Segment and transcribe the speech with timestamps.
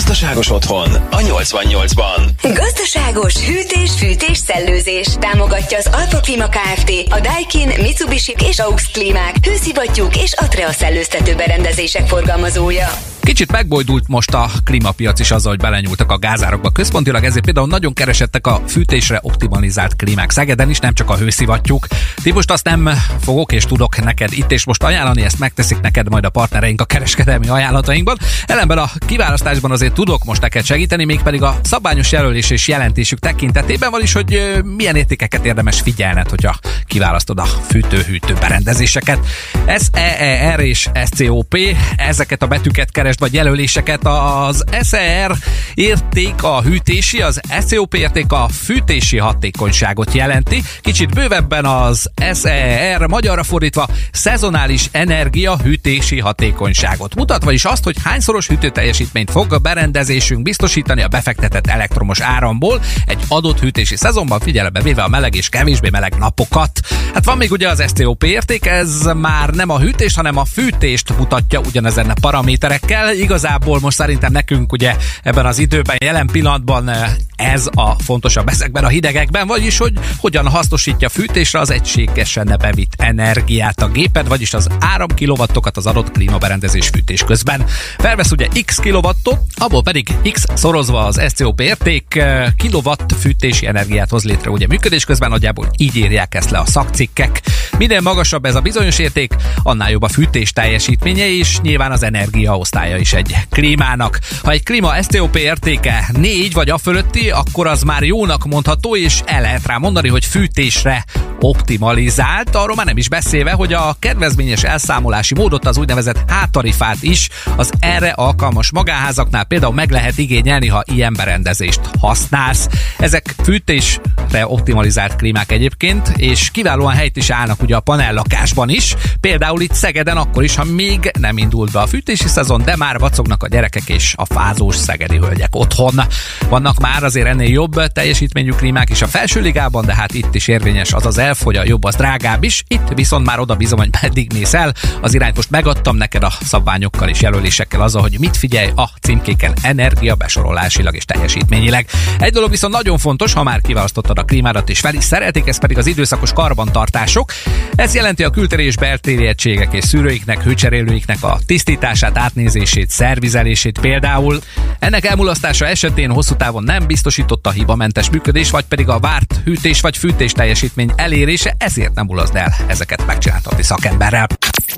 [0.00, 2.30] Gazdaságos otthon a 88-ban.
[2.42, 5.06] Gazdaságos hűtés, fűtés, szellőzés.
[5.18, 6.92] Támogatja az Alfa Klima Kft.
[7.10, 12.88] A Daikin, Mitsubishi és Aux Klímák, hőszivattyúk és Atrea szellőztető berendezések forgalmazója.
[13.20, 16.70] Kicsit megbojdult most a klímapiac is azzal, hogy belenyúltak a gázárokba.
[16.70, 21.86] Központilag ezért például nagyon keresettek a fűtésre optimalizált klímák Szegeden is, nem csak a hőszivattyúk.
[22.22, 22.90] Ti most azt nem
[23.20, 26.84] fogok és tudok neked itt és most ajánlani, ezt megteszik neked majd a partnereink a
[26.84, 28.18] kereskedelmi ajánlatainkban.
[28.46, 33.90] Ellenben a kiválasztásban azért tudok most neked segíteni, mégpedig a szabályos jelölés és jelentésük tekintetében
[33.90, 39.18] van is, hogy milyen értékeket érdemes figyelned, hogyha kiválasztod a fűtő-hűtő berendezéseket.
[39.66, 41.56] SEER és SCOP,
[41.96, 44.06] ezeket a betűket keres vagy jelöléseket.
[44.06, 45.32] Az SER
[45.74, 50.62] érték a hűtési, az SCOP érték a fűtési hatékonyságot jelenti.
[50.80, 58.46] Kicsit bővebben az SER magyarra fordítva szezonális energia hűtési hatékonyságot mutat, vagyis azt, hogy hányszoros
[58.46, 65.02] hűtőteljesítményt fog a berendezésünk biztosítani a befektetett elektromos áramból egy adott hűtési szezonban figyelembe véve
[65.02, 66.80] a meleg és kevésbé meleg napokat.
[67.14, 71.16] Hát van még ugye az STOP érték, ez már nem a hűtést, hanem a fűtést
[71.18, 73.14] mutatja ugyanezen a paraméterekkel.
[73.14, 78.84] Igazából most szerintem nekünk ugye ebben az időben, jelen pillanatban eh, ez a fontosabb ezekben
[78.84, 84.68] a hidegekben, vagyis hogy hogyan hasznosítja fűtésre az egységesen bevitt energiát a géped, vagyis az
[84.80, 87.66] áramkilovattokat az adott klímaberendezés fűtés közben.
[87.98, 89.40] Felvesz ugye x kilowattot,
[89.70, 95.04] abból pedig x szorozva az SCOP érték eh, kilowatt fűtési energiát hoz létre ugye működés
[95.04, 97.40] közben, nagyjából így írják ezt le a szakcikkek.
[97.80, 102.90] Minél magasabb ez a bizonyos érték, annál jobb a fűtés teljesítménye, és nyilván az energiaosztály
[102.90, 104.18] energiája is egy klímának.
[104.42, 109.22] Ha egy klíma STOP értéke 4 vagy a fölötti, akkor az már jónak mondható, és
[109.26, 111.04] el lehet rá mondani, hogy fűtésre
[111.40, 117.28] optimalizált, arról már nem is beszélve, hogy a kedvezményes elszámolási módot, az úgynevezett hátarifát is
[117.56, 122.68] az erre alkalmas magáházaknál például meg lehet igényelni, ha ilyen berendezést használsz.
[122.98, 129.60] Ezek fűtésre optimalizált klímák egyébként, és kiválóan helyt is állnak ugye a panellakásban is, például
[129.60, 133.42] itt Szegeden akkor is, ha még nem indult be a fűtési szezon, de már vacognak
[133.42, 136.00] a gyerekek és a fázós szegedi hölgyek otthon.
[136.48, 140.48] Vannak már azért ennél jobb teljesítményű klímák is a felső ligában, de hát itt is
[140.48, 142.64] érvényes az az elf, hogy a jobb az drágább is.
[142.68, 144.74] Itt viszont már oda bizony, hogy meddig mész el.
[145.00, 149.52] Az irányt most megadtam neked a szabványokkal és jelölésekkel azzal, hogy mit figyelj a címkéken
[149.62, 151.86] energia besorolásilag és teljesítményileg.
[152.18, 155.58] Egy dolog viszont nagyon fontos, ha már kiválasztottad a klímádat és fel is szeretik, ez
[155.58, 157.32] pedig az időszakos karbantartások.
[157.74, 164.40] Ez jelenti a kültéri és beltéri egységek és szűrőiknek, hőcserélőiknek a tisztítását, átnézését szervizelését például.
[164.78, 169.80] Ennek elmulasztása esetén hosszú távon nem biztosította a hibamentes működés, vagy pedig a várt hűtés
[169.80, 174.26] vagy fűtés teljesítmény elérése, ezért nem mulaszd el ezeket megcsináltatni szakemberrel.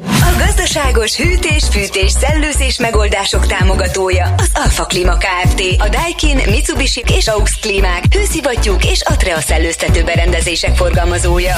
[0.07, 5.63] A gazdaságos hűtés, fűtés, szellőzés megoldások támogatója az Alfa Klima Kft.
[5.79, 11.57] A Daikin, Mitsubishi és Aux Klímák, hőszivattyúk és Atrea szellőztető berendezések forgalmazója.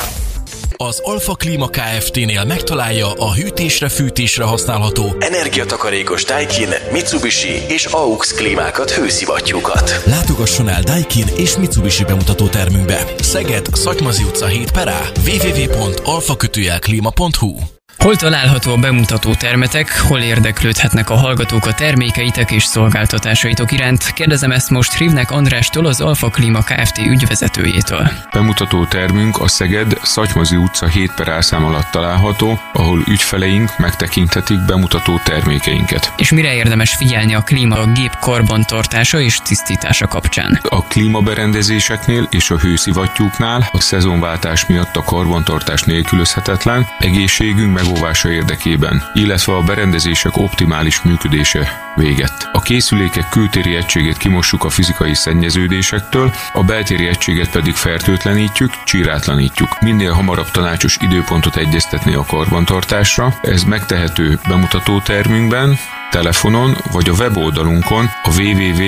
[0.76, 10.02] Az Alfa Klima Kft-nél megtalálja a hűtésre-fűtésre használható energiatakarékos Daikin, Mitsubishi és AUX klímákat, hőszivattyúkat.
[10.04, 13.04] Látogasson el Daikin és Mitsubishi bemutató termünkbe.
[13.18, 17.56] Szeged, Szatymazi utca 7 perá www.alfakötőjelklima.hu
[18.04, 24.12] Hol található a bemutató termetek, hol érdeklődhetnek a hallgatók a termékeitek és szolgáltatásaitok iránt?
[24.12, 26.98] Kérdezem ezt most Rivnek Andrástól, az Alfa Klima Kft.
[26.98, 28.10] ügyvezetőjétől.
[28.32, 35.20] Bemutató termünk a Szeged Szatymazi utca 7 per elszám alatt található, ahol ügyfeleink megtekinthetik bemutató
[35.24, 36.12] termékeinket.
[36.16, 40.60] És mire érdemes figyelni a klíma a gép karbantartása és tisztítása kapcsán?
[40.62, 49.02] A klímaberendezéseknél és a hőszivattyúknál a szezonváltás miatt a karbantartás nélkülözhetetlen, egészségünk meg megóvása érdekében,
[49.12, 52.48] illetve a berendezések optimális működése véget.
[52.52, 59.80] A készülékek kültéri egységét kimossuk a fizikai szennyeződésektől, a beltéri egységet pedig fertőtlenítjük, csírátlanítjuk.
[59.80, 65.78] Minél hamarabb tanácsos időpontot egyeztetni a karbantartásra, ez megtehető bemutató termünkben,
[66.10, 68.82] telefonon vagy a weboldalunkon a www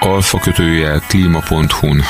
[0.00, 2.02] alfa kötőjel klíma.hu-n.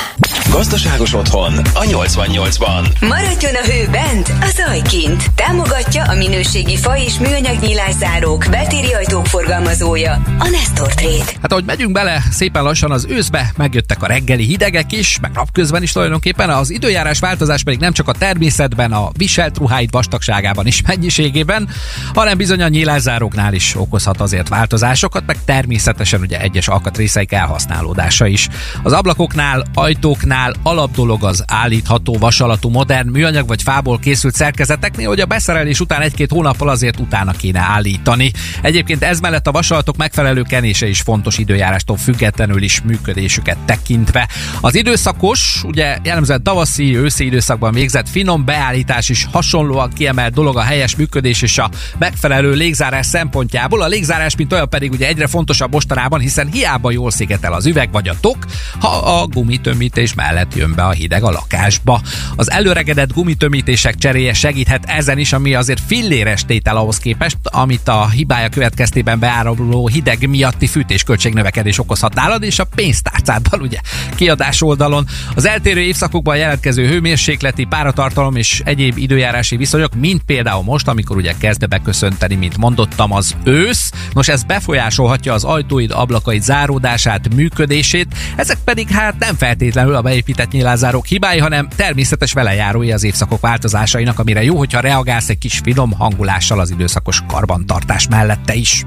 [0.51, 3.01] Gazdaságos otthon a 88-ban.
[3.01, 5.23] Maradjon a hő bent, a zaj kint.
[5.35, 11.31] Támogatja a minőségi fa és műanyag nyilászárók, beltéri ajtók forgalmazója, a Nestor Trade.
[11.41, 15.83] Hát ahogy megyünk bele szépen lassan az őszbe, megjöttek a reggeli hidegek is, meg napközben
[15.83, 20.81] is tulajdonképpen az időjárás változás pedig nem csak a természetben, a viselt ruháid vastagságában is
[20.81, 21.69] mennyiségében,
[22.13, 28.47] hanem bizony a nyilászáróknál is okozhat azért változásokat, meg természetesen ugye egyes alkatrészeik elhasználódása is.
[28.83, 35.19] Az ablakoknál, ajtóknál házaknál alapdolog az állítható vasalatú modern műanyag vagy fából készült szerkezeteknél, hogy
[35.19, 38.31] a beszerelés után egy-két hónappal azért utána kéne állítani.
[38.61, 44.27] Egyébként ez mellett a vasalatok megfelelő kenése is fontos időjárástól függetlenül is működésüket tekintve.
[44.61, 50.61] Az időszakos, ugye jellemzően tavaszi, őszi időszakban végzett finom beállítás is hasonlóan kiemelt dolog a
[50.61, 53.81] helyes működés és a megfelelő légzárás szempontjából.
[53.81, 57.91] A légzárás, mint olyan pedig ugye egyre fontosabb mostanában, hiszen hiába jól szigetel az üveg
[57.91, 58.37] vagy a tok,
[58.79, 62.01] ha a gumitömítés mellett jön be a hideg a lakásba.
[62.35, 68.09] Az előregedett gumitömítések cseréje segíthet ezen is, ami azért filléres tétel ahhoz képest, amit a
[68.09, 73.79] hibája következtében beáramló hideg miatti fűtésköltség növekedés okozhat nálad, és a pénztárcádban ugye
[74.15, 75.07] kiadás oldalon.
[75.35, 81.33] Az eltérő évszakokban jelentkező hőmérsékleti, páratartalom és egyéb időjárási viszonyok, mint például most, amikor ugye
[81.37, 83.91] kezd beköszönteni, mint mondottam, az ősz.
[84.13, 90.51] Nos, ez befolyásolhatja az ajtóid, ablakaid záródását, működését, ezek pedig hát nem feltétlenül a beépített
[90.51, 95.91] nyilázárók hibái, hanem természetes velejárói az évszakok változásainak, amire jó, hogyha reagálsz egy kis finom
[95.91, 98.85] hangulással az időszakos karbantartás mellette is.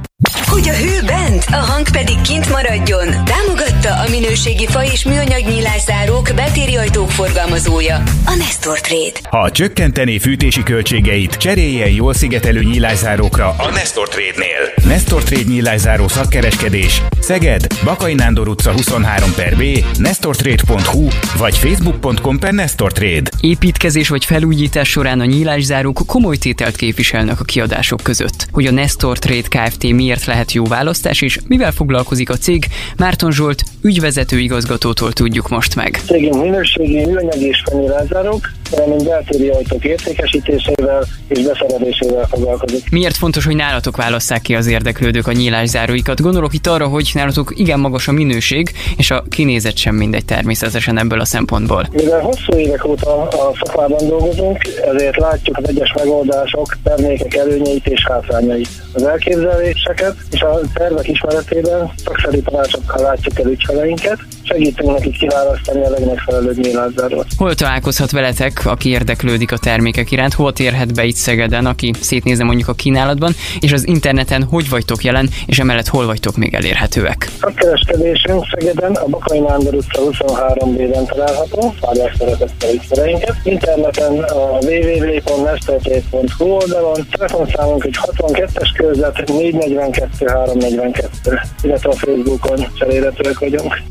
[0.53, 3.09] Hogy a hő bent, a hang pedig kint maradjon.
[3.25, 9.19] Támogatta a minőségi fa és műanyag nyilászárók beltéri ajtók forgalmazója, a Nestor Trade.
[9.23, 14.91] Ha csökkenteni fűtési költségeit, cseréljen jól szigetelő nyilászárókra a Nestor Trade-nél.
[14.93, 17.03] Nestor Trade nyilászáró szakkereskedés.
[17.21, 19.63] Szeged, Bakai Nándor utca 23 per B,
[19.99, 23.31] nestortrade.hu vagy facebook.com per Nestor Trade.
[23.41, 28.47] Építkezés vagy felújítás során a nyílászárók komoly tételt képviselnek a kiadások között.
[28.51, 29.83] Hogy a Nestor Trade Kft.
[29.83, 32.67] miért lehet jó választás, és mivel foglalkozik a cég,
[32.97, 36.01] Márton Zsolt ügyvezető igazgatótól tudjuk most meg.
[36.07, 42.91] Cégünk minőségi műanyag és fenyőlázárok, valamint beltéri ajtók értékesítésével és beszerelésével foglalkozik.
[42.91, 46.21] Miért fontos, hogy nálatok válasszák ki az érdeklődők a nyílászáróikat?
[46.21, 50.99] Gondolok itt arra, hogy nálatok igen magas a minőség, és a kinézet sem mindegy természetesen
[50.99, 51.89] ebből a szempontból.
[51.93, 54.59] Mivel hosszú évek óta a szakmában dolgozunk,
[54.95, 58.69] ezért látjuk az egyes megoldások, termékek előnyeit és hátrányait.
[58.93, 64.19] Az elképzeléseket és a tervek ismeretében szakszerű tanácsokkal látjuk el ügyfeleinket,
[64.53, 67.27] segítünk nekik kiválasztani a legmegfelelőbb nyílászárót.
[67.37, 72.45] Hol találkozhat veletek, aki érdeklődik a termékek iránt, hol térhet be itt Szegeden, aki szétnézze
[72.45, 77.31] mondjuk a kínálatban, és az interneten hogy vagytok jelen, és emellett hol vagytok még elérhetőek?
[77.41, 83.37] A kereskedésünk Szegeden a Bakai Nándor utca 23B-ben található, várják szeretettel ügyfeleinket.
[83.43, 93.83] Interneten a www.nestortrade.hu oldalon, telefonszámunk egy 62-es körzet 442 342, illetve a Facebookon cserélhetőek vagyunk.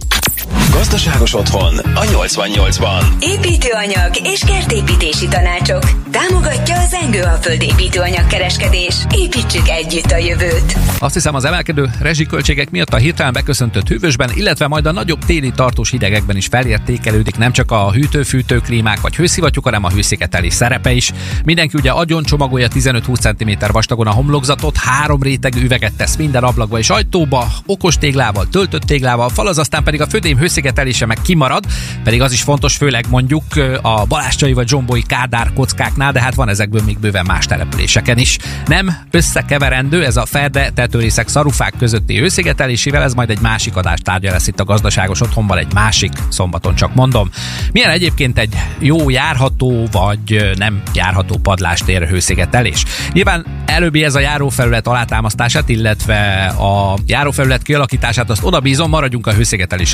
[0.73, 3.03] Gazdaságos otthon a 88-ban.
[3.19, 5.83] Építőanyag és kertépítési tanácsok.
[6.11, 8.95] Támogatja az Engő a földépítőanyag kereskedés.
[9.15, 10.77] Építsük együtt a jövőt.
[10.99, 15.51] Azt hiszem az emelkedő rezsiköltségek miatt a hirtelen beköszöntött hűvösben, illetve majd a nagyobb téli
[15.55, 20.91] tartós hidegekben is felértékelődik nem csak a hűtő-fűtő klímák vagy hőszivattyúk, hanem a hőszigetelés szerepe
[20.91, 21.11] is.
[21.45, 26.77] Mindenki ugye agyon csomagolja 15-20 cm vastagon a homlokzatot, három réteg üveget tesz minden ablakba
[26.77, 31.65] és ajtóba, okos téglával, töltött téglával, fal az aztán pedig a födém hőszigetelése meg kimarad,
[32.03, 33.43] pedig az is fontos, főleg mondjuk
[33.81, 38.37] a baláscsai vagy zsombói kádár kockáknál, de hát van ezekből még bőven más településeken is.
[38.65, 44.31] Nem összekeverendő ez a ferde tetőrészek szarufák közötti hőszigetelésével, ez majd egy másik adás tárgya
[44.31, 47.29] lesz itt a gazdaságos otthonban egy másik szombaton csak mondom.
[47.71, 52.85] Milyen egyébként egy jó járható vagy nem járható padlástér hőszigetelés?
[53.11, 59.33] Nyilván előbbi ez a járófelület alátámasztását, illetve a járófelület kialakítását azt oda bízom, maradjunk a
[59.33, 59.93] hőszigetelés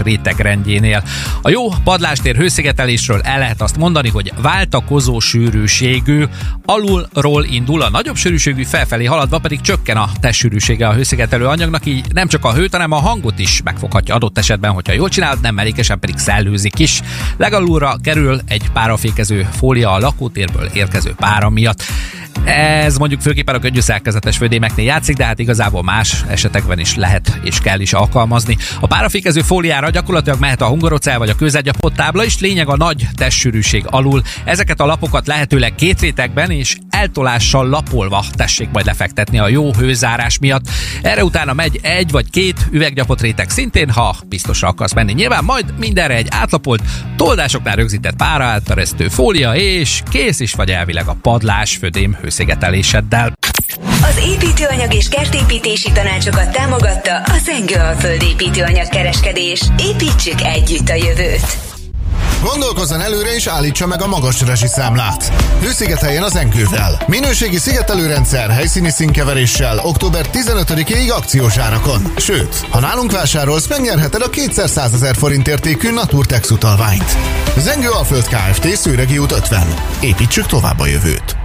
[0.64, 1.04] rétegrendjénél.
[1.42, 6.24] A jó padlástér hőszigetelésről el lehet azt mondani, hogy váltakozó sűrűségű,
[6.66, 12.06] alulról indul a nagyobb sűrűségű felfelé haladva pedig csökken a testsűrűsége a hőszigetelő anyagnak, így
[12.14, 15.56] nem csak a hőt, hanem a hangot is megfoghatja adott esetben, hogyha jól csinálod, nem
[15.56, 17.02] mellékesen pedig szellőzik is.
[17.38, 21.84] Legalulra kerül egy párafékező fólia a lakótérből érkező pára miatt.
[22.46, 27.60] Ez mondjuk főképpen a könnyűszerkezetes födémeknél játszik, de hát igazából más esetekben is lehet és
[27.60, 28.58] kell is alkalmazni.
[28.80, 33.08] A párafékező fóliára gyakorlatilag mehet a hungarocel vagy a kőzetgyapott tábla is, lényeg a nagy
[33.16, 34.22] testsűrűség alul.
[34.46, 40.40] Ezeket a lapokat lehetőleg két rétegben és eltolással lapolva tessék majd lefektetni a jó hőzárás
[40.40, 40.70] miatt.
[41.02, 45.14] Erre utána megy egy vagy két üveggyapott réteg szintén, ha biztosra akarsz menni.
[45.14, 46.84] Nyilván majd mindenre egy átlapolt,
[47.16, 53.34] toldásoknál rögzített pára általesztő fólia, és kész is vagy elvileg a padlás födém hőszigeteléseddel.
[53.84, 59.62] Az építőanyag és kertépítési tanácsokat támogatta a Zengő a földépítőanyag kereskedés.
[59.78, 61.58] Építsük együtt a jövőt.
[62.44, 65.32] Gondolkozzon előre és állítsa meg a magas számlát.
[65.62, 67.02] Hőszigeteljen az enkővel.
[67.08, 72.14] Minőségi szigetelőrendszer helyszíni színkeveréssel október 15-ig akciós árakon.
[72.18, 77.18] Sőt, ha nálunk vásárolsz, megnyerheted a 200 ezer forint értékű Naturtex utalványt.
[77.58, 78.76] Zengő Alföld Kft.
[78.76, 79.74] Szőregi út 50.
[80.00, 81.37] Építsük tovább a jövőt.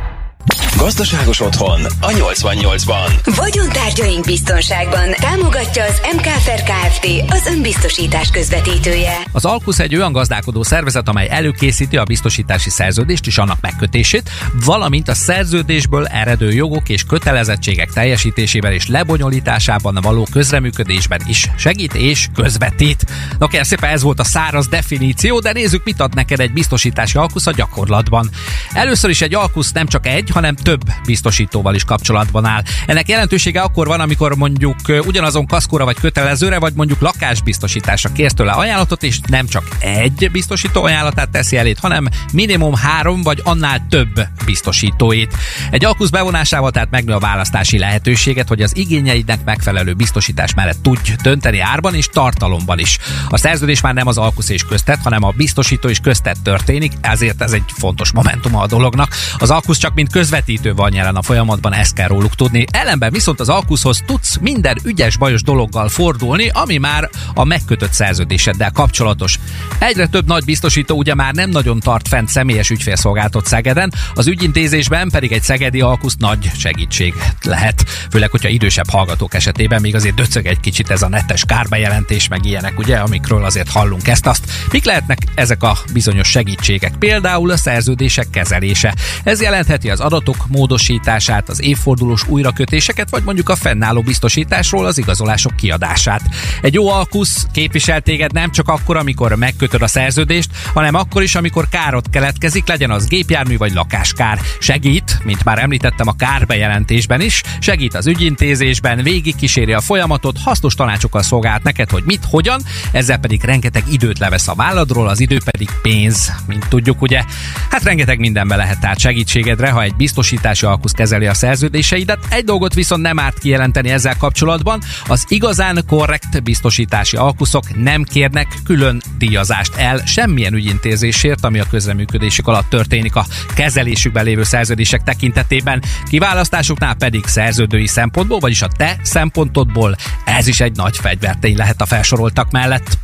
[0.77, 3.35] Gazdaságos otthon a 88-ban.
[3.37, 7.07] Vagyontárgyaink biztonságban támogatja az MKFR Kft.
[7.29, 9.17] az önbiztosítás közvetítője.
[9.33, 14.31] Az Alkusz egy olyan gazdálkodó szervezet, amely előkészíti a biztosítási szerződést és annak megkötését,
[14.65, 22.29] valamint a szerződésből eredő jogok és kötelezettségek teljesítésében és lebonyolításában való közreműködésben is segít és
[22.35, 23.07] közvetít.
[23.39, 27.19] Na kérlek szépen ez volt a száraz definíció, de nézzük, mit ad neked egy biztosítási
[27.19, 28.31] alkusz a gyakorlatban.
[28.73, 32.63] Először is egy alkusz nem csak egy, hanem több biztosítóval is kapcsolatban áll.
[32.87, 34.77] Ennek jelentősége akkor van, amikor mondjuk
[35.07, 40.83] ugyanazon kaszkóra vagy kötelezőre, vagy mondjuk lakásbiztosításra kérsz tőle ajánlatot, és nem csak egy biztosító
[40.83, 45.35] ajánlatát teszi elét, hanem minimum három vagy annál több biztosítóit.
[45.71, 51.13] Egy alkusz bevonásával tehát megnő a választási lehetőséget, hogy az igényeidnek megfelelő biztosítás mellett tudj
[51.23, 52.99] dönteni árban és tartalomban is.
[53.29, 57.43] A szerződés már nem az alkusz és köztet, hanem a biztosító és köztet történik, ezért
[57.43, 59.15] ez egy fontos momentum a dolognak.
[59.39, 62.65] Az alkusz csak mint közvetítő van jelen a folyamatban, ezt kell róluk tudni.
[62.71, 68.71] Ellenben viszont az alkuszhoz tudsz minden ügyes bajos dologgal fordulni, ami már a megkötött szerződéseddel
[68.71, 69.39] kapcsolatos.
[69.79, 75.09] Egyre több nagy biztosító ugye már nem nagyon tart fent személyes ügyfélszolgáltat Szegeden, az ügyintézésben
[75.11, 77.85] pedig egy szegedi alkusz nagy segítség lehet.
[78.11, 82.45] Főleg, hogyha idősebb hallgatók esetében még azért döcög egy kicsit ez a netes kárbejelentés, meg
[82.45, 84.51] ilyenek, ugye, amikről azért hallunk ezt azt.
[84.71, 86.95] Mik lehetnek ezek a bizonyos segítségek?
[86.99, 88.95] Például a szerződések kezelése.
[89.25, 95.57] Ez jelentheti az adatok módosítását, az évfordulós újrakötéseket, vagy mondjuk a fennálló biztosításról az igazolások
[95.57, 96.23] kiadását.
[96.63, 101.35] Egy jó alkusz képvisel téged nem csak akkor, amikor megkötöd a szerződést, hanem akkor is,
[101.35, 104.41] amikor károt keletkezik, legyen az gépjármű vagy lakáskár.
[104.59, 110.75] Segít, mint már említettem a kárbejelentésben is, segít az ügyintézésben, végig kíséri a folyamatot, hasznos
[110.75, 115.41] tanácsokkal szolgált neked, hogy mit, hogyan, ezzel pedig rengeteg időt levesz a válladról, az idő
[115.51, 117.25] pedig pénz, mint tudjuk, ugye?
[117.71, 119.95] Hát rengeteg mindenbe lehet tehát segítségedre, ha egy
[120.33, 122.19] biztosítási alkusz kezeli a szerződéseidet.
[122.29, 128.47] Egy dolgot viszont nem árt kijelenteni ezzel kapcsolatban, az igazán korrekt biztosítási alkuszok nem kérnek
[128.65, 135.83] külön díjazást el semmilyen ügyintézésért, ami a közreműködésük alatt történik a kezelésükben lévő szerződések tekintetében.
[136.09, 141.87] Kiválasztásuknál pedig szerződői szempontból, vagyis a te szempontodból ez is egy nagy fegyvertény lehet a
[141.87, 142.99] felsoroltak mellett.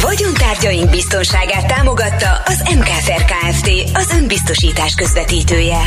[0.00, 3.70] Vagyontárgyaink biztonságát támogatta az MKFR Kft.
[3.94, 5.80] az önbiztosítás közvetítője.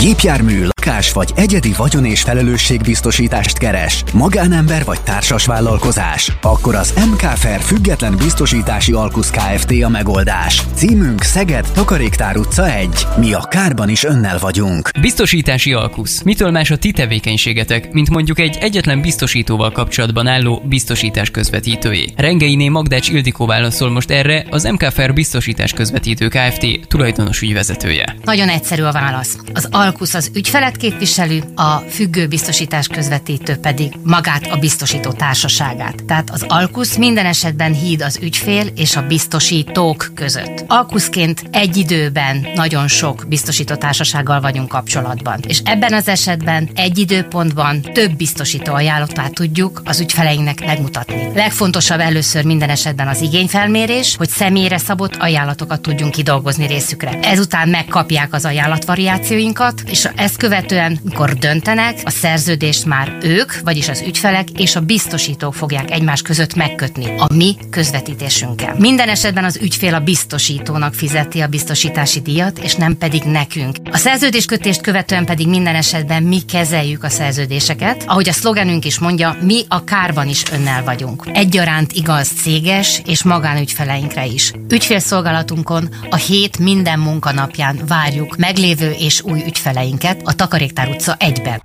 [0.00, 7.60] Gépjármű, lakás vagy egyedi vagyon és felelősségbiztosítást keres, magánember vagy társas vállalkozás, akkor az MKFR
[7.60, 9.82] független biztosítási alkusz Kft.
[9.82, 10.62] a megoldás.
[10.74, 12.88] Címünk Szeged, Takaréktár utca 1.
[13.16, 14.90] Mi a kárban is önnel vagyunk.
[15.00, 16.22] Biztosítási alkusz.
[16.22, 22.12] Mitől más a ti tevékenységetek, mint mondjuk egy egyetlen biztosítóval kapcsolatban álló biztosítás közvetítőjé?
[22.16, 26.86] Rengeiné Magdács Ildikó válaszol most erre az MKFR biztosítás közvetítő Kft.
[26.88, 28.16] tulajdonos ügyvezetője.
[28.24, 29.38] Nagyon egyszerű a válasz.
[29.52, 30.30] Az Alkusz az
[30.70, 36.04] ügyfelet képviseli, a függő biztosítás közvetítő pedig magát a biztosító társaságát.
[36.04, 40.64] Tehát az Alkusz minden esetben híd az ügyfél és a biztosítók között.
[40.66, 45.40] Alkuszként egy időben nagyon sok biztosító társasággal vagyunk kapcsolatban.
[45.46, 51.30] És ebben az esetben egy időpontban több biztosító ajánlatát tudjuk az ügyfeleinknek megmutatni.
[51.34, 57.18] Legfontosabb először minden esetben az igényfelmérés, hogy személyre szabott ajánlatokat tudjunk kidolgozni részükre.
[57.22, 60.59] Ezután megkapják az ajánlatvariációinkat, és ezt követően,
[61.02, 66.54] mikor döntenek, a szerződést már ők, vagyis az ügyfelek és a biztosítók fogják egymás között
[66.54, 68.74] megkötni a mi közvetítésünkkel.
[68.78, 73.76] Minden esetben az ügyfél a biztosítónak fizeti a biztosítási díjat, és nem pedig nekünk.
[73.90, 78.04] A szerződéskötést követően pedig minden esetben mi kezeljük a szerződéseket.
[78.06, 81.24] Ahogy a szlogenünk is mondja, mi a kárban is önnel vagyunk.
[81.32, 84.52] Egyaránt igaz céges és magánügyfeleinkre is.
[84.68, 91.60] Ügyfélszolgálatunkon a hét minden munkanapján várjuk meglévő és új ügyfeleinket a Takaréktár utca 1-ben.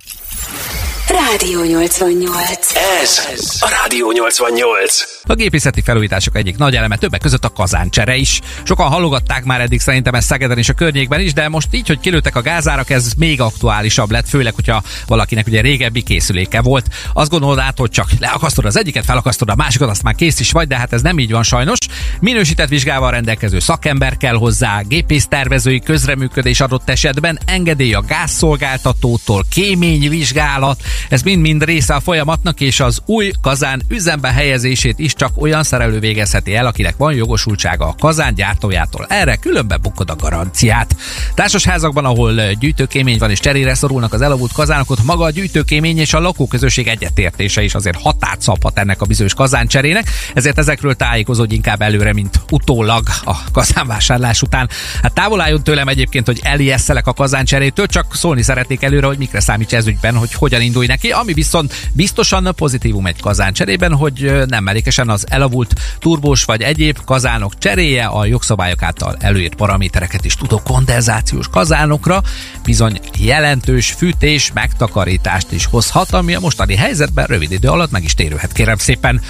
[1.30, 2.72] Rádió 88.
[3.02, 3.20] Ez
[3.60, 5.02] a Rádió 88.
[5.22, 8.40] A gépészeti felújítások egyik nagy eleme többek között a kazáncsere is.
[8.62, 12.00] Sokan halogatták már eddig szerintem ezt Szegeden és a környékben is, de most így, hogy
[12.00, 16.86] kilőttek a gázárak, ez még aktuálisabb lett, főleg, hogyha valakinek ugye régebbi készüléke volt.
[17.12, 20.52] Azt gondolod át, hogy csak leakasztod az egyiket, felakasztod a másikat, azt már kész is
[20.52, 21.78] vagy, de hát ez nem így van sajnos.
[22.20, 30.80] Minősített vizsgával rendelkező szakember kell hozzá, gépésztervezői közreműködés adott esetben, engedély a gázszolgáltatótól, kéményvizsgálat,
[31.16, 35.98] Ez mind-mind része a folyamatnak, és az új kazán üzembe helyezését is csak olyan szerelő
[35.98, 39.06] végezheti el, akinek van jogosultsága a kazán gyártójától.
[39.08, 40.96] Erre különben bukod a garanciát.
[41.34, 46.20] Társasházakban, ahol gyűjtőkémény van és cserére szorulnak az elavult kazánokat, maga a gyűjtőkémény és a
[46.20, 52.12] lakóközösség egyetértése is azért határt szabhat ennek a bizonyos kazáncserének, ezért ezekről tájékozódj inkább előre,
[52.12, 54.68] mint utólag a kazánvásárlás után.
[55.02, 59.40] Hát távol álljon tőlem egyébként, hogy elijesszelek a kazáncserétől, csak szólni szeretnék előre, hogy mikre
[59.40, 64.64] számíts ez ügyben, hogy hogyan indulj neki, ami viszont biztosan pozitívum egy kazáncserében, hogy nem
[64.64, 70.60] mellékesen az elavult turbós vagy egyéb kazánok cseréje a jogszabályok által előírt paramétereket is tudó
[70.64, 72.22] kondenzációs kazánokra
[72.64, 78.14] bizony jelentős fűtés megtakarítást is hozhat, ami a mostani helyzetben rövid idő alatt meg is
[78.14, 79.20] térülhet, kérem szépen.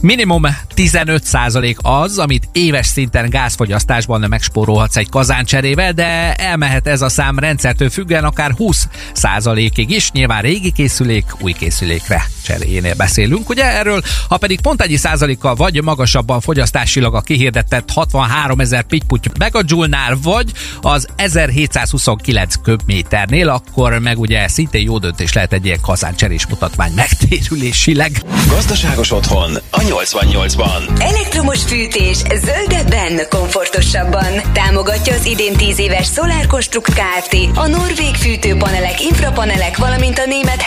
[0.00, 0.42] Minimum
[0.76, 7.90] 15% az, amit éves szinten gázfogyasztásban megspórolhatsz egy kazáncserével, de elmehet ez a szám rendszertől
[7.90, 13.48] függően akár 20%-ig is, nyilván régi készülék új készülékre cseréjénél beszélünk.
[13.48, 19.28] Ugye erről, ha pedig pont egy százalékkal vagy magasabban fogyasztásilag a kihirdetett 63 ezer pitty
[19.38, 26.46] megajoule vagy az 1729 köbméternél, akkor meg ugye szintén jó döntés lehet egy ilyen kazáncserés
[26.46, 28.22] mutatvány megtérülésileg.
[28.48, 31.02] Gazdaságos otthon a 88-ban.
[31.02, 34.52] Elektromos fűtés zöldebben, komfortosabban.
[34.52, 37.36] Támogatja az idén 10 éves Solar Construct Kft.
[37.54, 40.62] A norvég fűtőpanelek, infrapanelek, valamint a német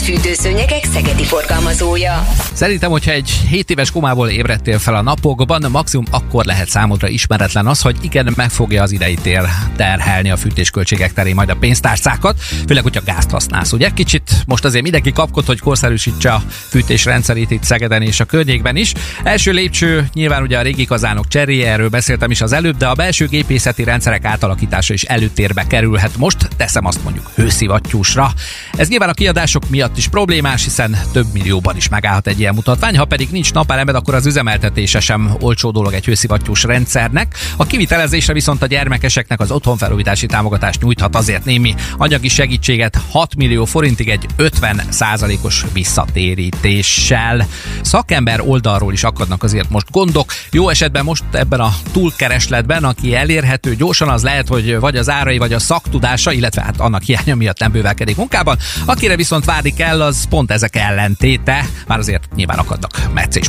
[0.00, 2.26] Hemstand fűtőszőnyegek Szegedi forgalmazója.
[2.52, 7.66] Szerintem, hogyha egy 7 éves komából ébredtél fel a napokban, maximum akkor lehet számodra ismeretlen
[7.66, 9.42] az, hogy igen, meg fogja az idei tér
[9.76, 13.72] terhelni a fűtésköltségek terén majd a pénztárcákat, főleg, hogyha gázt használsz.
[13.72, 18.76] Ugye kicsit most azért mindenki kapkod, hogy korszerűsítse a fűtésrendszerét itt Szegeden és a környékben
[18.76, 18.92] is.
[19.22, 22.94] Első lépcső nyilván ugye a régi kazánok cseréje, erről beszéltem is az előbb, de a
[22.94, 26.16] belső gépészeti rendszerek átalakítása is előtérbe kerülhet.
[26.16, 28.32] Most teszem azt mondjuk hőszivattyúsra.
[28.76, 32.96] Ez nyilván a kiadások miatt is problémás, hiszen több millióban is megállhat egy ilyen mutatvány.
[32.96, 37.34] Ha pedig nincs napelemed, akkor az üzemeltetése sem olcsó dolog egy hőszivattyús rendszernek.
[37.56, 43.64] A kivitelezésre viszont a gyermekeseknek az otthonfelújítási támogatást nyújthat azért némi anyagi segítséget 6 millió
[43.64, 47.46] forintig egy 50 százalékos visszatérítéssel.
[47.82, 50.32] Szakember oldalról is akadnak azért most gondok.
[50.50, 55.38] Jó esetben most ebben a túlkeresletben, aki elérhető gyorsan, az lehet, hogy vagy az árai,
[55.38, 58.58] vagy a szaktudása, illetve hát annak hiánya miatt nem bővelkedik munkában.
[58.84, 61.66] Akire viszont várni kell, az pont ezek ellentéte.
[61.86, 62.90] Már azért nyilván akadnak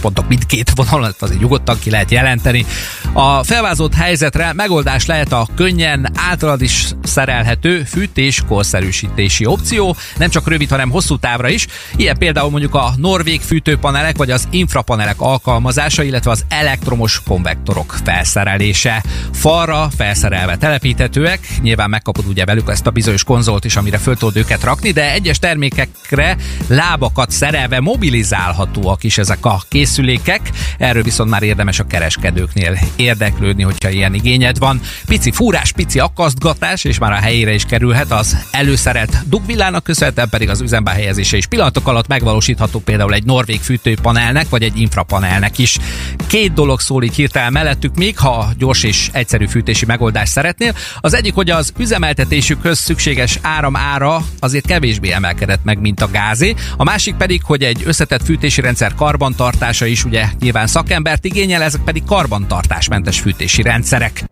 [0.01, 2.65] pontok mindkét vonalon, azért nyugodtan ki lehet jelenteni.
[3.13, 10.47] A felvázolt helyzetre megoldás lehet a könnyen általad is szerelhető fűtés korszerűsítési opció, nem csak
[10.47, 11.67] rövid, hanem hosszú távra is.
[11.95, 19.03] Ilyen például mondjuk a norvég fűtőpanelek vagy az infrapanelek alkalmazása, illetve az elektromos konvektorok felszerelése.
[19.33, 24.37] Falra felszerelve telepíthetőek, nyilván megkapod ugye velük ezt a bizonyos konzolt is, amire föl tudod
[24.37, 26.20] őket rakni, de egyes termékekre
[26.67, 30.49] lábakat szerelve mobilizálhatóak is ezek a készülékek.
[30.77, 34.81] Erről viszont már érdemes a kereskedőknél érdeklődni, hogyha ilyen igényed van.
[35.05, 40.49] Pici fúrás, pici akasztgatás, és már a helyére is kerülhet az előszerelt dugvillának köszönhetően pedig
[40.49, 45.77] az üzembe helyezése is pillanatok alatt megvalósítható például egy norvég fűtőpanelnek, vagy egy infrapanelnek is.
[46.27, 50.73] Két dolog szól így hirtelen mellettük még, ha gyors és egyszerű fűtési megoldást szeretnél.
[50.99, 56.55] Az egyik, hogy az üzemeltetésükhöz szükséges áram ára azért kevésbé emelkedett meg, mint a gázé.
[56.77, 61.81] A másik pedig, hogy egy összetett fűtési rendszer karbantartása is ugye nyilván szakembert igényel, ezek
[61.81, 64.23] pedig karbantartásmentes fűtési rendszerek.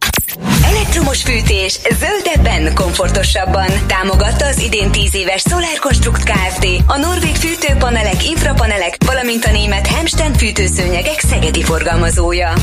[0.63, 3.67] Elektromos fűtés zöldebben, komfortosabban.
[3.87, 6.67] Támogatta az idén 10 éves Solar Construct Kft.
[6.87, 12.53] A norvég fűtőpanelek, infrapanelek, valamint a német Hemsten fűtőszőnyegek szegedi forgalmazója.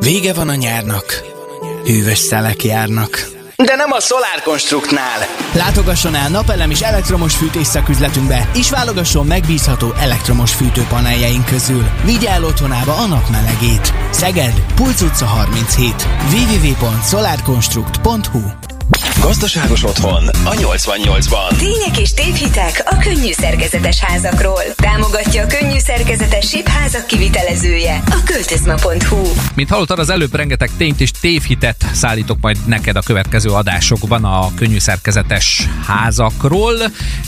[0.00, 1.22] Vége van a nyárnak.
[1.84, 3.41] Hűvös szelek járnak.
[3.64, 5.18] De nem a Solar Constructnál.
[5.54, 11.84] Látogasson el napelem és elektromos fűtés szaküzletünkbe, és válogasson megbízható elektromos fűtőpaneljeink közül.
[12.04, 13.92] Vigye el otthonába a napmelegét.
[14.10, 15.94] Szeged, Pulc utca 37.
[16.32, 18.71] www.solarconstruct.hu
[19.20, 21.56] Gazdaságos otthon a 88-ban.
[21.56, 24.62] Tények és tévhitek a könnyű szerkezetes házakról.
[24.76, 29.22] Támogatja a könnyű szerkezetes sípházak kivitelezője a költözma.hu.
[29.54, 34.54] Mint hallottad, az előbb rengeteg tényt és tévhitet szállítok majd neked a következő adásokban a
[34.54, 36.74] könnyű szerkezetes házakról.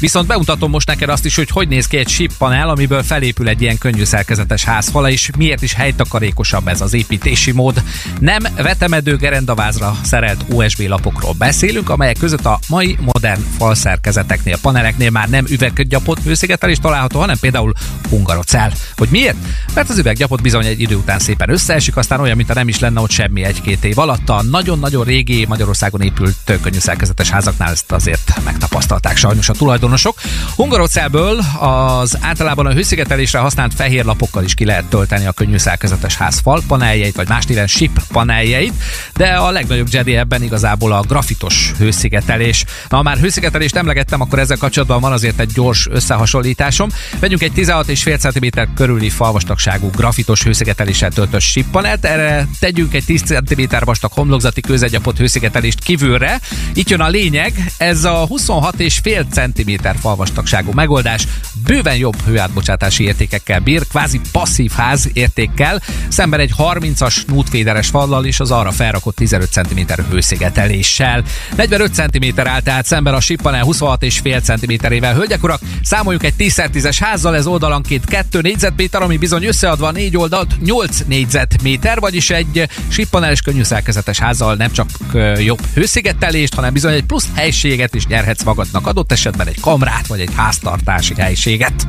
[0.00, 3.62] Viszont bemutatom most neked azt is, hogy hogy néz ki egy síppanel, amiből felépül egy
[3.62, 7.82] ilyen könnyű szerkezetes házfala, és miért is helytakarékosabb ez az építési mód.
[8.20, 15.10] Nem vetemedő gerendavázra szerelt USB lapokról beszélünk, beszélünk, amelyek között a mai modern falszerkezeteknél, paneleknél
[15.10, 17.72] már nem üveggyapott hőszigetelés található, hanem például
[18.08, 18.70] hungarocell.
[18.96, 19.36] Hogy miért?
[19.74, 23.00] Mert az üveggyapot bizony egy idő után szépen összeesik, aztán olyan, mint nem is lenne
[23.00, 24.28] ott semmi egy-két év alatt.
[24.28, 30.20] A nagyon-nagyon régi Magyarországon épült könnyű szerkezetes házaknál ezt azért megtapasztalták sajnos a tulajdonosok.
[30.56, 36.16] Hungarocellből az általában a hőszigetelésre használt fehér lapokkal is ki lehet tölteni a könnyű szerkezetes
[36.16, 38.74] ház falpaneljeit, vagy más néven SIP paneljeit,
[39.16, 41.02] de a legnagyobb Jedi ebben igazából a
[41.38, 42.64] grafitos hőszigetelés.
[42.88, 46.88] Na, ha már hőszigetelést emlegettem, akkor ezzel kapcsolatban van azért egy gyors összehasonlításom.
[47.18, 53.22] Vegyünk egy 16,5 cm körüli falvastagságú grafitos hőszigeteléssel töltött SIP panelt, erre tegyünk egy 10
[53.22, 56.40] cm vastag homlokzati közegyapot hőszigetelést kívülre.
[56.74, 61.26] Itt jön a lényeg, ez a 26,5 cm falvastagságú megoldás
[61.66, 68.40] bőven jobb hőátbocsátási értékekkel bír, kvázi passzív ház értékkel, szemben egy 30-as nútféderes fallal és
[68.40, 71.23] az arra felrakott 15 cm hőszigeteléssel.
[71.56, 75.14] 45 cm áll tehát szemben a Sippanel 26,5 cm-ével.
[75.14, 80.16] Hölgyek urak, számoljuk egy 10x10-es házzal, ez oldalanként 2 négyzetméter, ami bizony összeadva a négy
[80.16, 84.88] oldalt 8 négyzetméter, vagyis egy Sippaneles könnyű szerkezetes házzal nem csak
[85.36, 90.20] jobb hőszigetelést, hanem bizony egy plusz helységet is nyerhetsz magadnak, adott esetben egy kamrát vagy
[90.20, 91.86] egy háztartási helységet.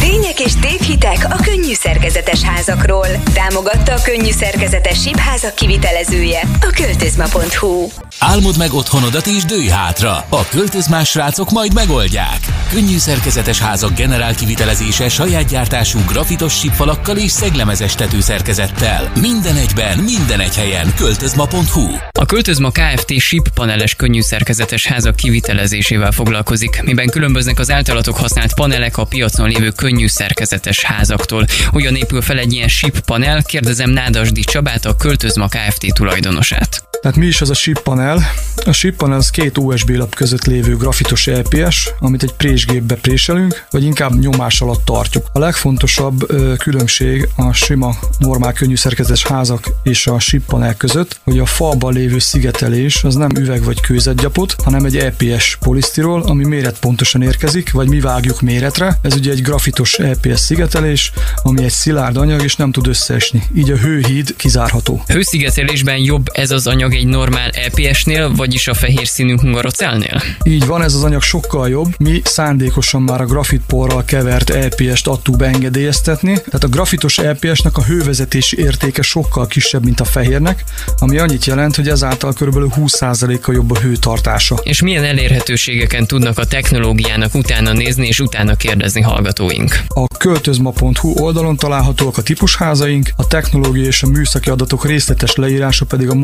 [0.00, 3.06] Tények és tévhitek a könnyű szerkezetes házakról.
[3.34, 7.86] Támogatta a könnyű szerkezetes sípházak kivitelezője, a költözma.hu.
[8.20, 10.26] Álmod meg otthonodat és dőj hátra.
[10.28, 12.38] A költözmás srácok majd megoldják.
[12.70, 19.12] Könnyű szerkezetes házak generál kivitelezése saját gyártású grafitos sípfalakkal és szeglemezes tetőszerkezettel.
[19.20, 20.94] Minden egyben, minden egy helyen.
[20.96, 23.18] Költözma.hu A Költözma Kft.
[23.18, 29.48] síp paneles könnyű szerkezetes házak kivitelezésével foglalkozik, miben különböznek az általatok használt panelek a piacon
[29.48, 31.46] lévő könnyű szerkezetes házaktól.
[31.66, 33.42] Hogyan épül fel egy ilyen SIP panel?
[33.42, 35.94] Kérdezem Nádasdi Csabát, a Költözma Kft.
[35.94, 36.87] tulajdonosát.
[37.00, 38.22] Tehát mi is az a SIP panel?
[38.64, 43.64] A SIP panel az két USB lap között lévő grafitos EPS, amit egy présgépbe préselünk,
[43.70, 45.26] vagy inkább nyomás alatt tartjuk.
[45.32, 46.26] A legfontosabb
[46.58, 51.92] különbség a sima, normál könnyű szerkezetes házak és a SIP panel között, hogy a falban
[51.92, 57.88] lévő szigetelés az nem üveg vagy kőzetgyapot, hanem egy EPS polisztirol, ami méretpontosan érkezik, vagy
[57.88, 58.98] mi vágjuk méretre.
[59.02, 63.42] Ez ugye egy grafitos EPS szigetelés, ami egy szilárd anyag és nem tud összeesni.
[63.54, 65.02] Így a hőhíd kizárható.
[65.06, 70.22] Hőszigetelésben jobb ez az anyag egy normál EPS-nél, vagyis a fehér színű hungarocellnél?
[70.42, 71.94] Így van, ez az anyag sokkal jobb.
[71.98, 76.32] Mi szándékosan már a grafitporral kevert EPS-t adtuk beengedélyeztetni.
[76.32, 80.64] Tehát a grafitos EPS-nek a hővezetési értéke sokkal kisebb, mint a fehérnek,
[80.98, 82.72] ami annyit jelent, hogy ezáltal kb.
[82.76, 84.60] 20%-kal jobb a hőtartása.
[84.62, 89.80] És milyen elérhetőségeken tudnak a technológiának utána nézni és utána kérdezni hallgatóink?
[89.88, 96.10] A költözma.hu oldalon találhatóak a típusházaink, a technológia és a műszaki adatok részletes leírása pedig
[96.10, 96.14] a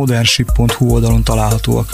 [0.58, 1.86] modernship.hu oldalon találhatóak.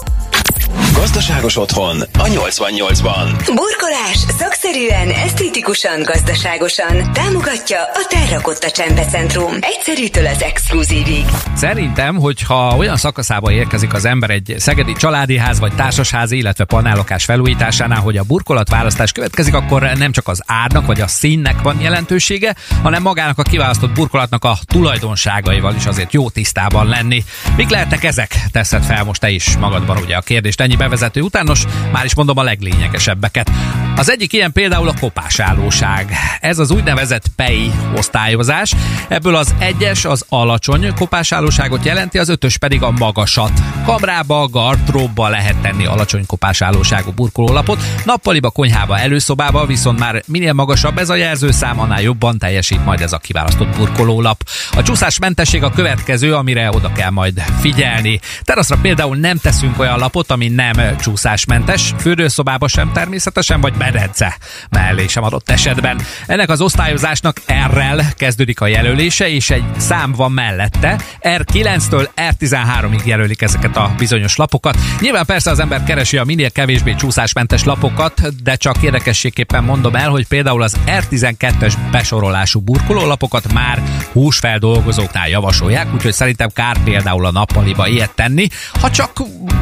[0.95, 3.51] Gazdaságos otthon a 88-ban.
[3.55, 9.53] Burkolás szakszerűen, esztétikusan, gazdaságosan támogatja a Terrakotta Csempecentrum.
[9.61, 11.25] Egyszerűtől az exkluzívig.
[11.55, 17.25] Szerintem, hogyha olyan szakaszába érkezik az ember egy szegedi családi ház vagy társasház, illetve panellokás
[17.25, 22.55] felújításánál, hogy a burkolatválasztás következik, akkor nem csak az árnak vagy a színnek van jelentősége,
[22.83, 27.25] hanem magának a kiválasztott burkolatnak a tulajdonságaival is azért jó tisztában lenni.
[27.57, 28.37] Mik lehetnek ezek?
[28.53, 32.39] Teszed fel most te is magadban ugye a kérdést ennyi bevezető utános, már is mondom
[32.39, 33.51] a leglényegesebbeket.
[33.97, 36.13] Az egyik ilyen például a kopásállóság.
[36.41, 38.73] Ez az úgynevezett PEI osztályozás.
[39.09, 43.53] Ebből az egyes az alacsony kopásállóságot jelenti, az ötös pedig a magasat.
[43.85, 51.11] Kamrába, gardróbba lehet tenni alacsony kopásállóságú burkolólapot, nappaliba, konyhába, előszobába viszont már minél magasabb ez
[51.11, 54.49] a jelzőszám, annál jobban teljesít majd ez a kiválasztott burkolólap.
[54.73, 58.21] A csúszásmentesség a következő, amire oda kell majd figyelni.
[58.43, 60.70] Teraszra például nem teszünk olyan lapot, ami nem
[61.01, 64.37] csúszásmentes, fürdőszobába sem természetesen, vagy medence
[64.71, 66.01] mellé sem adott esetben.
[66.27, 70.99] Ennek az osztályozásnak R-rel kezdődik a jelölése, és egy szám van mellette.
[71.23, 74.79] R9-től R13-ig jelölik ezeket a bizonyos lapokat.
[75.01, 80.11] Nyilván persze az ember keresi a minél kevésbé csúszásmentes lapokat, de csak érdekességképpen mondom el,
[80.11, 87.87] hogy például az R12-es besorolású burkolólapokat már húsfeldolgozóknál javasolják, úgyhogy szerintem kár például a nappaliba
[87.87, 88.47] ilyet tenni,
[88.81, 89.13] ha csak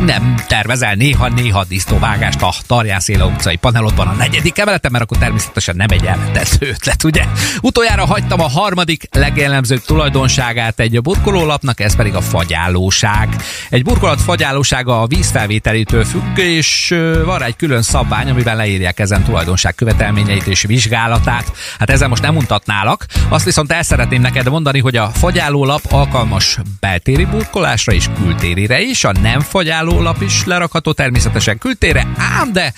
[0.05, 5.87] nem tervezel néha-néha disznóvágást a Tarján utcai panelodban a negyedik emeleten, mert akkor természetesen nem
[5.91, 7.25] egy elvetett ötlet, ugye?
[7.61, 13.37] Utoljára hagytam a harmadik legjellemzőbb tulajdonságát egy burkolólapnak, ez pedig a fagyállóság.
[13.71, 19.75] Egy burkolat fagyállósága a vízfelvételétől függ, és van egy külön szabvány, amiben leírják ezen tulajdonság
[19.75, 21.53] követelményeit és vizsgálatát.
[21.79, 26.59] Hát ezzel most nem mutatnálak, azt viszont el szeretném neked mondani, hogy a fagyállólap alkalmas
[26.81, 32.73] beltéri burkolásra és kültérire is, a nem fagyállólap is lerakható használható természetesen kültére, ám de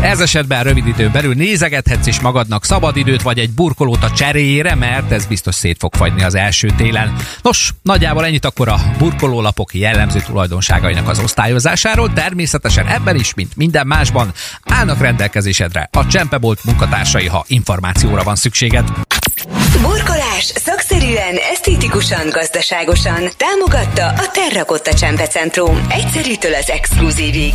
[0.00, 5.12] ez esetben rövid időn belül nézegethetsz is magadnak szabadidőt vagy egy burkolót a cseréjére, mert
[5.12, 7.16] ez biztos szét fog fagyni az első télen.
[7.42, 12.12] Nos, nagyjából ennyit akkor a burkolólapok jellemző tulajdonságainak az osztályozásáról.
[12.12, 14.32] Természetesen ebben is, mint minden másban,
[14.64, 18.88] állnak rendelkezésedre a Csempebolt munkatársai, ha információra van szükséged.
[20.36, 25.86] Burkolás szakszerűen, esztétikusan, gazdaságosan támogatta a Terrakotta Csempecentrum.
[25.90, 27.54] Egyszerűtől az exkluzívig.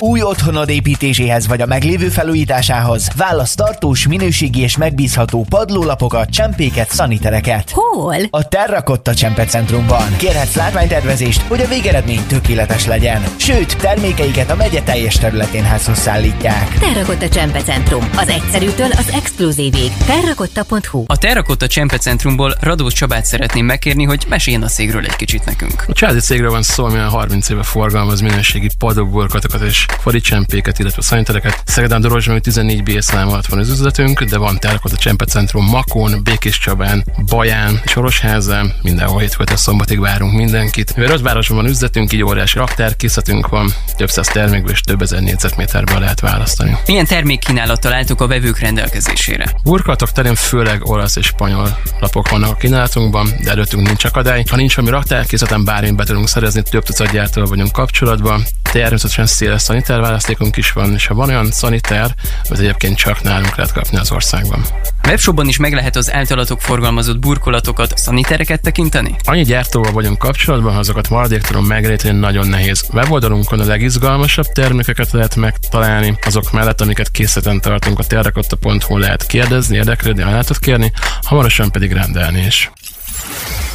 [0.00, 7.70] Új otthonod építéséhez vagy a meglévő felújításához válasz tartós, minőségi és megbízható padlólapokat, csempéket, szanitereket.
[7.70, 8.16] Hol?
[8.30, 9.12] A Terrakotta
[9.48, 10.16] Centrumban.
[10.16, 13.22] Kérhetsz látványtervezést, hogy a végeredmény tökéletes legyen.
[13.36, 16.78] Sőt, termékeiket a megye teljes területén házhoz szállítják.
[16.78, 18.08] Terrakotta Csempecentrum.
[18.16, 19.92] Az egyszerűtől az exkluzívig.
[20.06, 25.84] Terrakotta.hu A Terrakotta Centrumból Radós Csabát szeretném megkérni, hogy meséljen a szégről egy kicsit nekünk.
[25.86, 31.02] A családi cégről van szó, ami 30 éve forgalmaz minőségi padokburkatokat és fori csempéket, illetve
[31.02, 31.62] szanytereket.
[31.64, 36.22] Szegeden Dorozsmai 14 B szám alatt van az üzletünk, de van tárkot a Csempecentrum Makón,
[36.22, 40.96] Békés Csabán, Baján, Sorosházán, mindenhol hétfőtől szombatig várunk mindenkit.
[40.96, 45.98] Mivel városban van üzletünk, így óriási raktárkészletünk van, több száz termékből és több ezer négyzetméterből
[45.98, 46.76] lehet választani.
[46.86, 49.52] Milyen termékkínálattal álltok a vevők rendelkezésére?
[49.62, 54.44] Burkolatok terén főleg olasz és spanyol lapok vannak a kínálatunkban, de előttünk nincs akadály.
[54.50, 58.44] Ha nincs valami raktárkészleten, bármit be tudunk szerezni, több tucat gyártóval vagyunk kapcsolatban.
[58.72, 62.14] Természetesen széles szaniter választékunk is van, és ha van olyan szaniter,
[62.50, 64.64] az egyébként csak nálunk lehet kapni az országban.
[65.06, 69.16] Webshopban is meg lehet az általatok forgalmazott burkolatokat, szanitereket tekinteni?
[69.24, 72.84] Annyi gyártóval vagyunk kapcsolatban, ha azokat maradéktalan megreníteni nagyon nehéz.
[72.92, 79.76] Weboldalunkon a legizgalmasabb termékeket lehet megtalálni, azok mellett, amiket készleten tartunk a terrakotta.hu lehet kérdezni,
[79.76, 82.70] érdeklődni, ajánlatot kérni, hamarosan pedig rendelni is.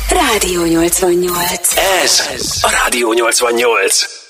[0.10, 1.78] Rádió 88.
[2.04, 2.24] Ez
[2.62, 4.21] a Rádió 88.